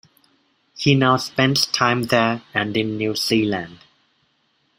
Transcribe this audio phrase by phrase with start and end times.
[0.75, 3.77] He now spends time there and in New Zealand.